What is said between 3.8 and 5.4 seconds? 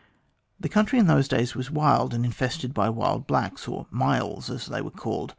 myalls,' as they were called.